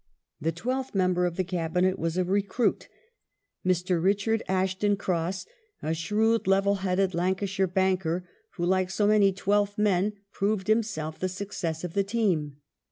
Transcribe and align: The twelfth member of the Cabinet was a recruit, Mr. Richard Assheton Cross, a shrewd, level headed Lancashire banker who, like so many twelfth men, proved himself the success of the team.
The 0.41 0.51
twelfth 0.51 0.95
member 0.95 1.27
of 1.27 1.35
the 1.35 1.43
Cabinet 1.43 1.99
was 1.99 2.17
a 2.17 2.23
recruit, 2.23 2.89
Mr. 3.63 4.01
Richard 4.03 4.41
Assheton 4.49 4.97
Cross, 4.97 5.45
a 5.83 5.93
shrewd, 5.93 6.47
level 6.47 6.77
headed 6.81 7.13
Lancashire 7.13 7.67
banker 7.67 8.27
who, 8.55 8.65
like 8.65 8.89
so 8.89 9.05
many 9.05 9.31
twelfth 9.31 9.77
men, 9.77 10.13
proved 10.31 10.65
himself 10.69 11.19
the 11.19 11.29
success 11.29 11.83
of 11.83 11.93
the 11.93 12.03
team. 12.03 12.57